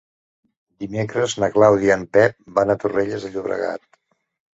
[0.83, 3.87] Dimecres na Clàudia i en Pep van a Torrelles de Llobregat.